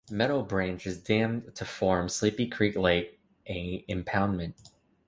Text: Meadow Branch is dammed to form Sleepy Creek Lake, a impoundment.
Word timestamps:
Meadow 0.09 0.41
Branch 0.41 0.83
is 0.87 0.97
dammed 0.97 1.53
to 1.53 1.63
form 1.63 2.09
Sleepy 2.09 2.47
Creek 2.47 2.75
Lake, 2.75 3.19
a 3.47 3.85
impoundment. 3.87 4.55